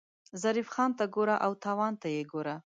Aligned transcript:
ظریف 0.41 0.67
خان 0.75 0.91
ته 0.97 1.05
ګوره 1.15 1.35
او 1.45 1.51
تاوان 1.63 1.93
ته 2.01 2.07
یې 2.15 2.21
ګوره. 2.31 2.55